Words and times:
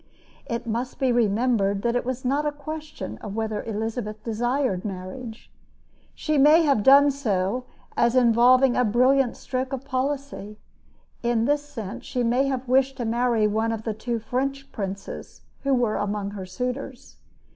It 0.47 0.65
must 0.65 0.97
be 0.97 1.11
remembered 1.11 1.83
that 1.83 1.95
it 1.95 2.03
was 2.05 2.25
not 2.25 2.43
a 2.43 2.51
question 2.51 3.19
of 3.19 3.35
whether 3.35 3.61
Elizabeth 3.61 4.23
desired 4.23 4.83
marriage. 4.83 5.51
She 6.15 6.39
may 6.39 6.63
have 6.63 6.81
done 6.81 7.11
so 7.11 7.65
as 7.95 8.15
involving 8.15 8.75
a 8.75 8.83
brilliant 8.83 9.37
stroke 9.37 9.71
of 9.71 9.85
policy. 9.85 10.57
In 11.21 11.45
this 11.45 11.63
sense 11.63 12.03
she 12.03 12.23
may 12.23 12.47
have 12.47 12.67
wished 12.67 12.97
to 12.97 13.05
marry 13.05 13.45
one 13.45 13.71
of 13.71 13.83
the 13.83 13.93
two 13.93 14.17
French 14.17 14.71
princes 14.71 15.41
who 15.61 15.71
were 15.75 15.97
among 15.97 16.31
her 16.31 16.47
suitors. 16.47 17.17